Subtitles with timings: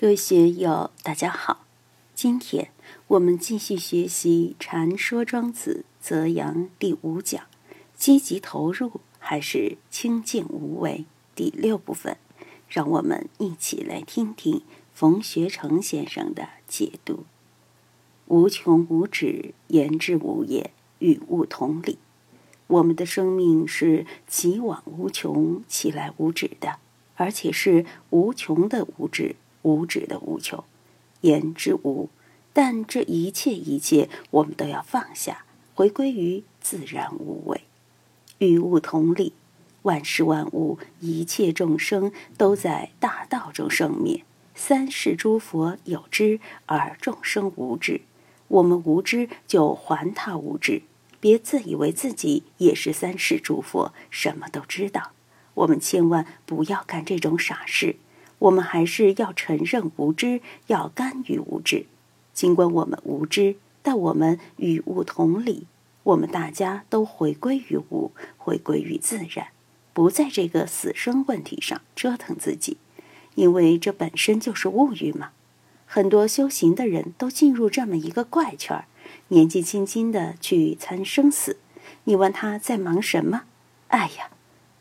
[0.00, 1.66] 各位学友，大家好。
[2.14, 2.70] 今天
[3.06, 7.44] 我们继续学习《禅说庄子·泽阳》第五讲
[7.98, 11.04] “积极投入还是清静无为”
[11.36, 12.16] 第六部分。
[12.66, 14.62] 让我们一起来听听
[14.94, 17.26] 冯学成先生的解读
[18.28, 20.70] ：“无穷无止，言之无也，
[21.00, 21.98] 与物同理。
[22.68, 26.78] 我们的生命是起往无穷，起来无止的，
[27.16, 30.62] 而且是无穷的无止。”无止的无穷，
[31.20, 32.08] 言之无，
[32.52, 35.44] 但这一切一切，我们都要放下，
[35.74, 37.62] 回归于自然无为，
[38.38, 39.32] 与物同理。
[39.82, 44.24] 万事万物，一切众生都在大道中生灭。
[44.54, 48.02] 三世诸佛有知，而众生无知。
[48.48, 50.82] 我们无知，就还他无知。
[51.18, 55.12] 别自以为自己也是三世诸佛，什么都知道。
[55.54, 57.96] 我们千万不要干这种傻事。
[58.40, 61.86] 我们还是要承认无知，要甘于无知。
[62.34, 65.66] 尽管我们无知，但我们与物同理。
[66.02, 69.48] 我们大家都回归于物，回归于自然，
[69.92, 72.78] 不在这个死生问题上折腾自己，
[73.34, 75.30] 因为这本身就是物欲嘛。
[75.84, 78.86] 很多修行的人都进入这么一个怪圈儿，
[79.28, 81.58] 年纪轻轻的去参生死。
[82.04, 83.42] 你问他在忙什么？
[83.88, 84.30] 哎呀，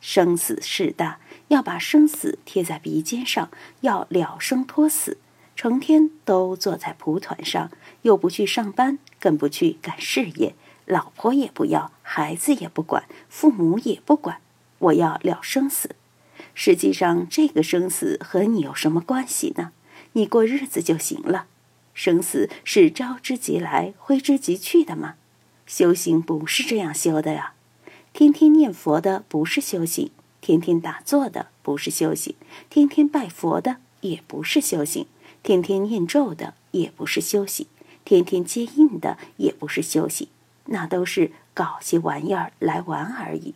[0.00, 1.20] 生死事大。
[1.48, 5.16] 要把生死贴在鼻尖上，要了生托死，
[5.56, 7.70] 成天都坐在蒲团上，
[8.02, 10.54] 又不去上班，更不去干事业，
[10.84, 14.42] 老婆也不要，孩子也不管，父母也不管，
[14.78, 15.96] 我要了生死。
[16.52, 19.72] 实际上，这个生死和你有什么关系呢？
[20.12, 21.46] 你过日子就行了。
[21.94, 25.14] 生死是招之即来，挥之即去的吗？
[25.66, 27.54] 修行不是这样修的呀。
[28.18, 30.10] 天天念佛的不是修行。
[30.40, 32.34] 天天打坐的不是修行，
[32.68, 35.06] 天天拜佛的也不是修行，
[35.44, 37.68] 天天念咒的也不是修行，
[38.04, 40.26] 天天接印的也不是修行，
[40.64, 43.54] 那都是搞些玩意儿来玩而已。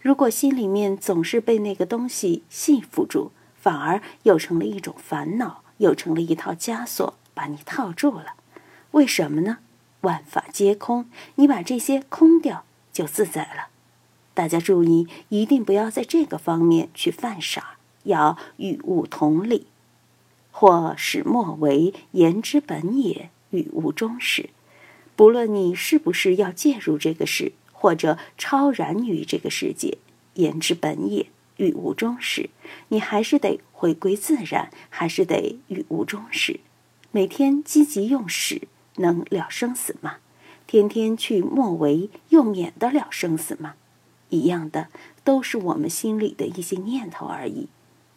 [0.00, 8.34] 如果心里面总是被那个东西系缚住，反而又成了一种烦恼，又成了一套枷锁，把你套住了。
[8.90, 9.58] 为什么呢？
[10.00, 13.68] 万法皆空，你把这些空掉，就自在了。
[14.40, 19.66] 大家注意，一定不要在这个方面去犯傻，要与物同理。
[20.50, 24.48] 或始末为，言之本也，与物终始。
[25.14, 29.98] 不论你是不是要介入这个事，或者超然于这个世界，
[30.32, 31.26] 言之本也，
[31.58, 32.48] 与物终始，
[32.88, 36.60] 你还是得回归自然，还是得与物终始。
[37.10, 38.62] 每天积极用始，
[38.96, 40.16] 能了生死吗？
[40.66, 43.74] 天天去末为，又免得了生死吗？
[44.30, 44.88] 一样的，
[45.22, 47.68] 都是我们心里的一些念头而已。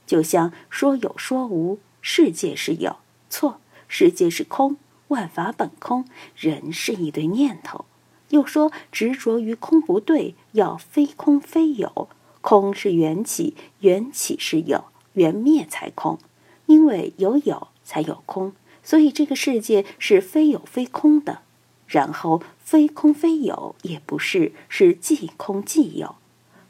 [0.06, 2.98] 就像说有说无，世界是有，
[3.30, 4.78] 错；世界是空，
[5.10, 7.86] 万法本空，人是一堆念头。
[8.30, 12.08] 又说执着于空不对，要非空非有。
[12.42, 16.20] 空是缘起，缘起是有，缘灭才空。
[16.66, 18.54] 因为有有才有空，
[18.84, 21.40] 所以这个世界是非有非空的。
[21.88, 26.16] 然后，非空非有也不是，是即空即有，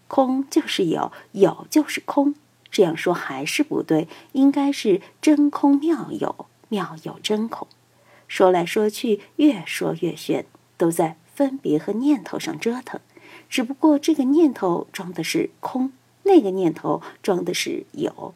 [0.07, 2.35] 空就是有，有就是空。
[2.69, 7.67] 这样说还是不对，应该是真空妙有，妙有真空。
[8.27, 10.45] 说来说去，越说越玄，
[10.75, 12.99] 都在分别和念头上折腾。
[13.47, 15.91] 只不过这个念头装的是空，
[16.23, 18.33] 那个念头装的是有，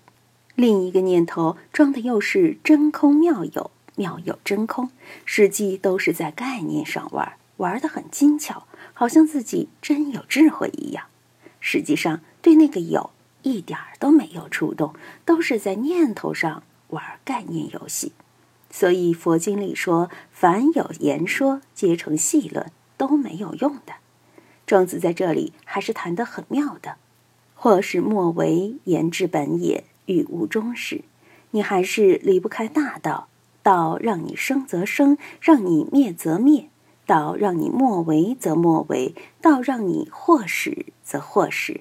[0.54, 3.72] 另一个念头装的又是真空妙有。
[4.00, 4.92] 妙有真空，
[5.26, 11.06] 实际都是在概念上玩，玩得很精巧，好像自己真有智慧一样。
[11.60, 14.94] 实际上，对那个有一点儿都没有触动，
[15.26, 18.14] 都是在念头上玩概念游戏。
[18.70, 23.94] 所以佛经里说，凡有言说，皆成戏论，都没有用的。
[24.66, 26.96] 庄子在这里还是谈得很妙的，
[27.56, 31.04] 或是莫为言之本也，与无终始。
[31.52, 33.30] 你还是离不开大道。
[33.64, 36.70] 道让你生则生，让你灭则灭；
[37.08, 41.80] 道让你莫为则莫为，道让你或使则或使。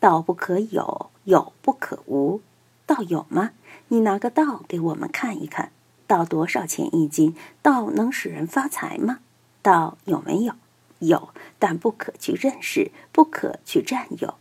[0.00, 2.40] 道不可有，有不可无。
[2.86, 3.50] 道有吗？
[3.88, 5.70] 你拿个道给我们看一看。
[6.06, 7.36] 道多少钱一斤？
[7.60, 9.18] 道能使人发财吗？
[9.60, 10.54] 道有没有？
[11.00, 11.28] 有，
[11.58, 14.34] 但不可去认识，不可去占有。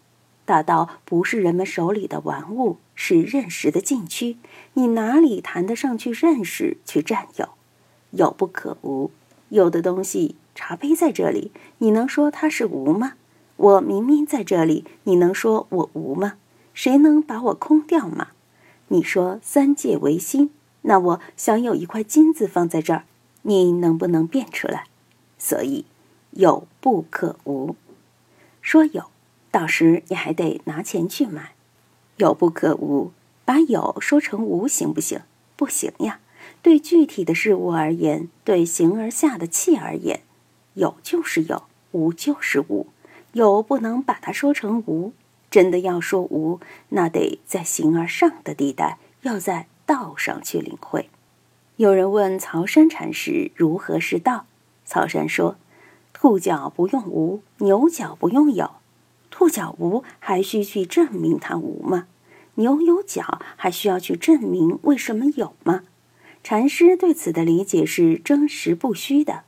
[0.46, 4.38] 大道不是人们手里的玩物，是认识的禁区。
[4.76, 7.50] 你哪里谈得上去认识、去占有？
[8.12, 9.12] 有不可无。
[9.54, 13.14] 有的东西，茶杯在这里，你能说它是无吗？
[13.56, 16.38] 我明明在这里，你能说我无吗？
[16.74, 18.30] 谁能把我空掉吗？
[18.88, 20.50] 你说三界唯心，
[20.82, 23.04] 那我想有一块金子放在这儿，
[23.44, 24.86] 你能不能变出来？
[25.38, 25.86] 所以
[26.32, 27.76] 有不可无。
[28.60, 29.04] 说有，
[29.52, 31.54] 到时你还得拿钱去买。
[32.18, 33.12] 有不可无，
[33.46, 35.22] 把有说成无行不行？
[35.56, 36.20] 不行呀。
[36.62, 40.22] 对具体的事物而言，对形而下的气而言，
[40.76, 42.88] 有就是有，无就是无。
[43.34, 45.14] 有不能把它说成无。
[45.50, 46.60] 真的要说无，
[46.90, 51.10] 那得在形而上的地带，要在道上去领会。
[51.76, 54.46] 有人问曹山禅师如何是道，
[54.84, 55.58] 曹山说
[56.12, 58.72] ：“兔脚不用无，牛角不用有。
[59.30, 62.08] 兔脚无，还需去证明它无吗？
[62.56, 65.84] 牛有角，还需要去证明为什么有吗？”
[66.44, 69.44] 禅师对此的理解是真实不虚的。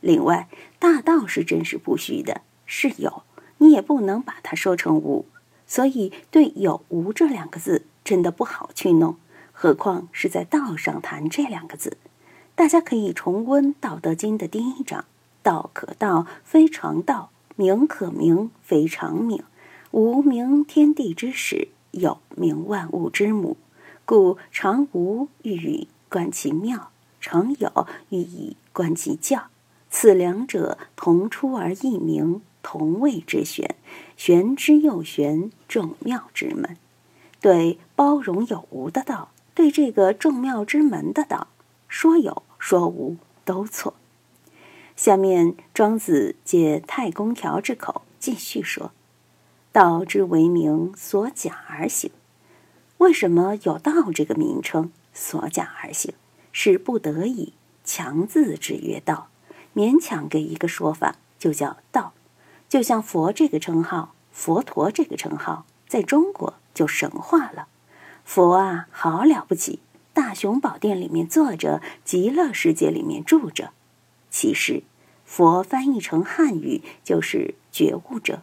[0.00, 0.48] 另外，
[0.80, 3.22] 大道是真实不虚的，是有，
[3.58, 5.26] 你也不能把它说成无。
[5.66, 9.16] 所以，对有无这两个字真的不好去弄，
[9.52, 11.96] 何况是在道上谈这两个字。
[12.56, 15.04] 大家可以重温《道德经》的第一章
[15.44, 19.44] ：“道可道，非常道；名可名，非常名。
[19.92, 23.56] 无名，天地之始；有名，万物之母。
[24.04, 26.90] 故常无欲以观其妙，
[27.20, 29.44] 常有欲以观其教。
[29.88, 33.74] 此两者，同出而异名。”同谓之玄，
[34.18, 36.76] 玄之又玄，众妙之门。
[37.40, 41.46] 对包容有无的道，对这个众妙之门的道，
[41.88, 43.16] 说有说无
[43.46, 43.94] 都错。
[44.94, 48.92] 下面庄子借太公条之口继续说
[49.72, 52.10] ：“道之为名，所假而行。
[52.98, 54.92] 为什么有道这个名称？
[55.12, 56.14] 所讲而行，
[56.52, 57.52] 是不得已
[57.84, 59.28] 强自之曰道，
[59.74, 62.12] 勉强给一个说法，就叫道。”
[62.68, 67.66] 就像佛这个称号，佛陀这个称号，在中国就神化了。
[68.24, 69.80] 佛啊，好了不起！
[70.12, 73.72] 大雄宝殿里面坐着，极乐世界里面住着。
[74.30, 74.84] 其实，
[75.24, 78.42] 佛翻译成汉语就是觉悟者。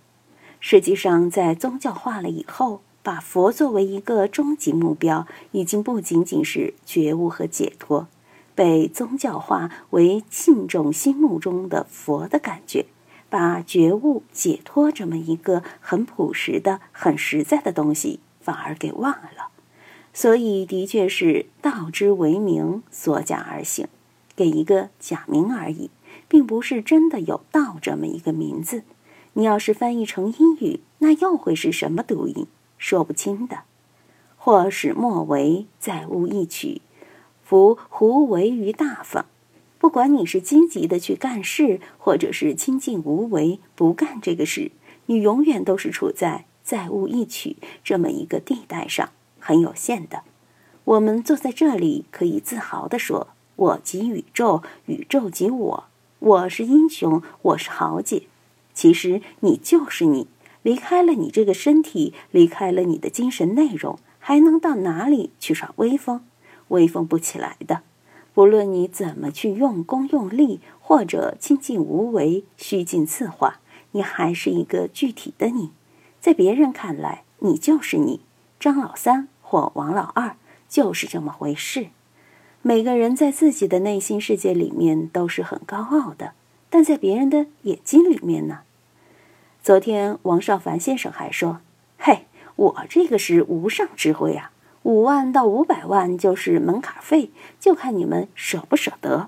[0.60, 8.10] 实际上，在宗教化了以后，把佛作为一个终极目标，已经不仅仅是觉悟和解脱，
[8.54, 12.88] 被宗教化为信众心目中的佛的感觉。
[13.30, 19.52] 把觉悟、解脱这么一个很朴实的、很实在的东西，反而给忘了。
[20.14, 23.88] 所以，的确是道之为名，所假而行，
[24.36, 25.90] 给一个假名而已，
[26.28, 28.84] 并不是真的有道这么一个名字。
[29.32, 32.46] 你要是翻译成英语，那又会是什么读音？
[32.78, 33.60] 说不清的。
[34.38, 36.82] 或使莫为，再无一曲。
[37.44, 39.26] 夫胡为于大方？
[39.78, 44.72] 不管你是积极的去干事，或者是清静无为不干这个事，
[45.06, 49.10] 你永远都是处在再悟一曲这么一个地带上，
[49.40, 50.24] 很有限的。
[50.86, 53.28] 我们坐在这里，可以自豪地说
[53.58, 55.84] ：“我即宇宙，宇宙即我。
[56.20, 58.24] 我是英雄，我是豪杰。”
[58.74, 60.28] 其实你就是你，
[60.68, 66.26] 离开了你这个身体，离开了你的精神内容，还能到哪里去耍威风？
[66.68, 67.84] 威风不起来的。
[68.34, 73.62] 不论你怎么去用功用力，或者清静无为、虚静自化，
[73.92, 75.72] 你还是一个具体的你。
[76.20, 78.20] 在别人看来，你就是你，
[78.60, 80.36] 张老三或王老二，
[80.68, 81.88] 就是这么回事。
[82.62, 86.34] 每个人在自己的内心世界里面都是很高傲的，
[86.70, 88.64] 但在别人的眼睛里面呢？
[89.68, 91.60] 昨天王少凡先生还说
[92.00, 92.20] ：“嘿，
[92.56, 99.28] 我这个是无上智慧啊。”五万到五百万就是门槛费，就看你们舍不舍得。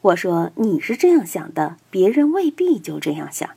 [0.00, 3.50] 我说你是这样想的，别人未必就这样想。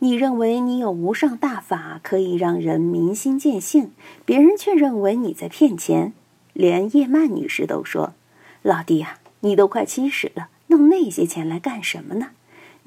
[0.00, 3.92] 你认为你有无上大法可以让人明心见性，
[4.26, 6.12] 别人却认为你在骗钱。
[6.52, 8.12] 连叶曼女士都说
[8.60, 12.32] ：“老弟呀，你都快七十了，弄那些钱来干什么呢？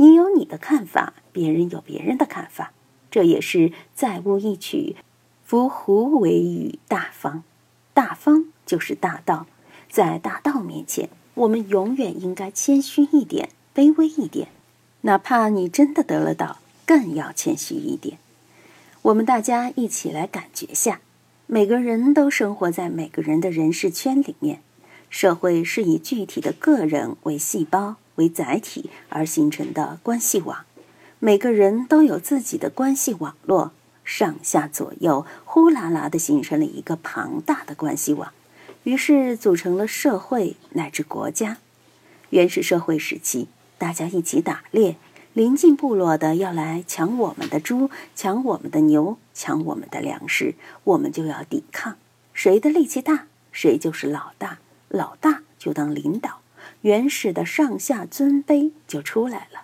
[0.01, 2.71] 你有你的看法，别人有别人的看法，
[3.11, 4.95] 这也是再悟一曲，
[5.43, 7.43] 夫胡为与大方。”
[7.93, 9.45] 大方就是大道，
[9.89, 14.47] 在大道面前，我们永远应该谦虚一点，卑微一点。
[15.01, 18.17] 哪怕你真的得了道，更要谦虚一点。
[19.01, 21.01] 我们大家一起来感觉下，
[21.45, 24.61] 每个人都生活在每个人的人事圈里面。
[25.09, 30.65] 社会是以具体的个人为细胞、为载体而形成的关系网，
[31.19, 33.71] 每个人都有自己的关系网络。
[34.03, 38.33] 上下左右，呼啦啦的形成了一个庞大的关系网，
[38.83, 41.57] 于是组成了社会乃至国家。
[42.31, 43.47] 原始社会时期，
[43.77, 44.97] 大家一起打猎，
[45.33, 51.95] 邻近部落的要来抢我们的猪，抢我们的牛，抢我们的粮食，我们就要抵抗。
[52.33, 54.57] 谁的力气大，谁就是老大。
[54.87, 56.41] 老大就当领导，
[56.81, 59.61] 原始的上下尊卑就出来了。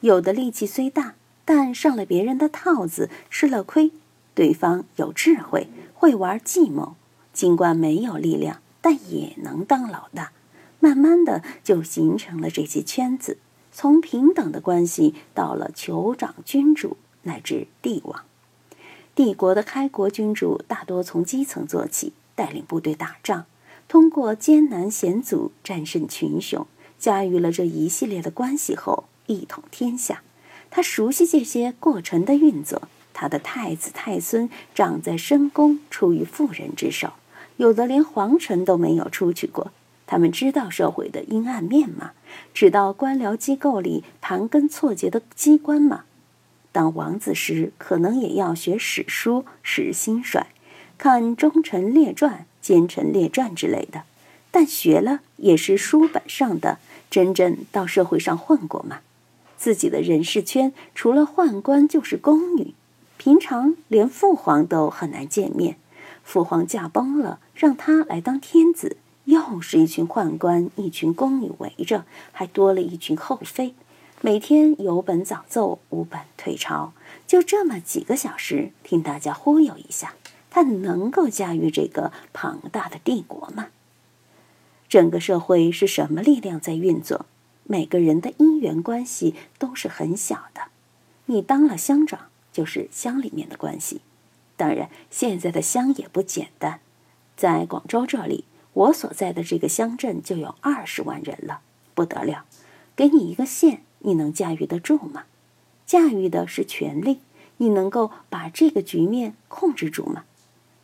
[0.00, 3.92] 有的力气虽大，但上了别人的套子，吃了亏。
[4.34, 6.96] 对方有智慧，会玩计谋，
[7.32, 10.32] 尽管没有力量，但也能当老大。
[10.80, 13.38] 慢慢的就形成了这些圈子，
[13.70, 18.24] 从平等的关系到了酋长、君主乃至帝王。
[19.14, 23.44] 帝国的开国君主大多从基层做起，带领部队打仗，
[23.92, 26.66] 通过艰难险阻战胜群雄，
[26.98, 30.22] 驾驭了这一系列的关系后一统天下。
[30.70, 32.88] 他熟悉这些过程的运作。
[33.12, 37.12] 他的太子太孙长在深宫，出于妇人之手，
[37.58, 39.72] 有的连皇城都没有出去过。
[40.06, 42.12] 他们知道社会的阴暗面吗？
[42.54, 46.04] 知道官僚机构里盘根错节的机关吗？
[46.72, 50.46] 当王子时，可能也要学史书、识兴衰，
[50.96, 54.04] 看《忠臣列传》《奸臣列传》之类的。
[54.50, 56.78] 但学了也是书本上的，
[57.10, 59.00] 真正到社会上混过吗？
[59.58, 62.74] 自己的人事圈除了宦官就是宫女，
[63.16, 65.76] 平常连父皇都很难见面。
[66.24, 73.74] 父皇驾崩了，让他来当天子，又是一群宦官、一群宫女围着，还多了一群后妃。
[74.20, 76.92] 每天有本早奏，无本退朝，
[77.26, 80.14] 就这么几个小时听大家忽悠一下，
[80.54, 83.68] 他能够驾驭这个庞大的帝国吗？
[84.86, 87.24] 整个社会是什么力量在运作？
[87.64, 90.64] 每个人的姻缘关系都是很小的。
[91.24, 94.02] 你当了乡长，就是乡里面的关系。
[94.58, 96.80] 当然，现在的乡也不简单，
[97.34, 98.44] 在广州这里，
[98.74, 101.60] 我所在的这个乡镇就有二十万人了，
[101.94, 102.44] 不得了。
[102.94, 103.80] 给你一个县。
[104.04, 105.22] 你能驾驭得住吗？
[105.86, 107.20] 驾驭的是权力，
[107.58, 110.24] 你能够把这个局面控制住吗？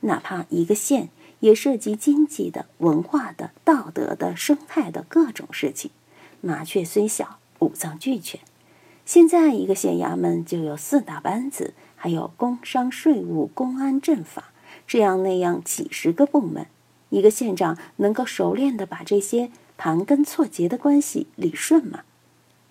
[0.01, 1.09] 哪怕一个县，
[1.41, 5.91] 也涉及经济的、文化的、道德的、生态的各种事情。
[6.41, 8.41] 麻雀虽小，五脏俱全。
[9.05, 14.53] 现在一个县衙门就有四大班子，还有工商、税务、公安、政法，
[14.87, 16.67] 这样那样几十个部门。
[17.09, 22.01] 一个县长能够熟练的把这些盘根错节的关系理顺吗？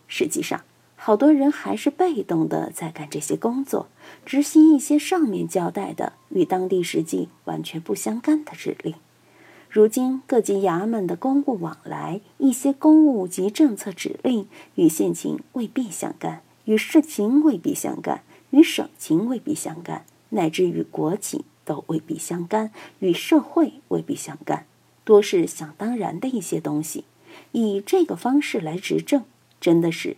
[0.07, 0.61] 实际上，
[0.99, 3.87] 好多人还是被动的在干这些工作，
[4.25, 8.95] 执行一些上面交代的与当地实际完全不相干的指令。
[9.69, 24.65] 如今各级衙门的公务往来，一些公务及政策指令与县情未必相干，与市情未必相干，与省情未必相干，乃至与国情都未必相干，与社会未必相干，
[25.05, 27.05] 多是想当然的一些东西。
[27.51, 29.23] 以这个方式来执政。
[29.59, 30.17] 真的是